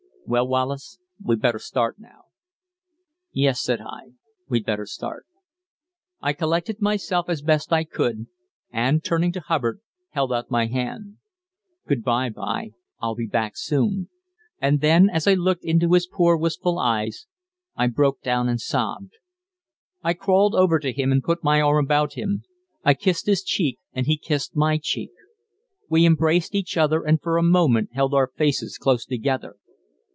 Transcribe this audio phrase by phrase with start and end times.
[0.27, 2.21] "Well, Wallace, we'd better start now."
[3.33, 3.79] "Yes," I said;
[4.47, 5.25] "we'd better start."
[6.21, 8.27] I collected myself as best I could,
[8.71, 11.17] and, turning to Hubbard, held out my hand.
[11.85, 12.69] "Good bye, b'y;
[13.01, 14.07] I'll be back soon."
[14.61, 17.27] And then, as I looked into his poor, wistful eyes,
[17.75, 19.11] I broke down and sobbed.
[20.01, 22.45] I crawled over to him, and put my arm about him.
[22.85, 25.11] I kissed his cheek, and he kissed my cheek.
[25.89, 29.57] We embraced each other, and for a moment held our faces close together.